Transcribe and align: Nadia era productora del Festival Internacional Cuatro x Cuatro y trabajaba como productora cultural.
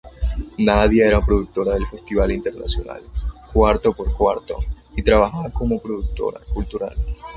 Nadia 0.57 1.05
era 1.05 1.19
productora 1.19 1.75
del 1.75 1.85
Festival 1.85 2.31
Internacional 2.31 3.03
Cuatro 3.53 3.93
x 3.95 4.11
Cuatro 4.17 4.57
y 4.97 5.03
trabajaba 5.03 5.51
como 5.51 5.79
productora 5.79 6.39
cultural. 6.55 6.95